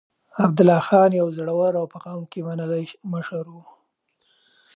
[0.45, 3.57] عبدالله خان يو زړور او په قوم کې منلی مشر و.